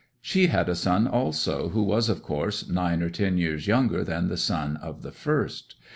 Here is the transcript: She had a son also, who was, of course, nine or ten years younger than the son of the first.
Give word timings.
She 0.19 0.47
had 0.47 0.67
a 0.67 0.73
son 0.73 1.05
also, 1.07 1.69
who 1.69 1.83
was, 1.83 2.09
of 2.09 2.23
course, 2.23 2.67
nine 2.67 3.03
or 3.03 3.09
ten 3.11 3.37
years 3.37 3.67
younger 3.67 4.03
than 4.03 4.29
the 4.29 4.35
son 4.35 4.77
of 4.77 5.03
the 5.03 5.11
first. 5.11 5.75